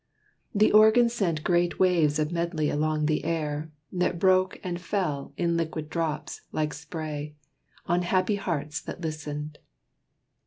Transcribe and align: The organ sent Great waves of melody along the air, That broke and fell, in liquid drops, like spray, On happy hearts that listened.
The 0.55 0.71
organ 0.71 1.09
sent 1.09 1.43
Great 1.43 1.77
waves 1.77 2.17
of 2.17 2.31
melody 2.31 2.71
along 2.71 3.05
the 3.05 3.23
air, 3.23 3.69
That 3.91 4.17
broke 4.17 4.59
and 4.63 4.81
fell, 4.81 5.31
in 5.37 5.55
liquid 5.57 5.91
drops, 5.91 6.41
like 6.51 6.73
spray, 6.73 7.35
On 7.85 8.01
happy 8.01 8.37
hearts 8.37 8.81
that 8.81 9.01
listened. 9.01 9.59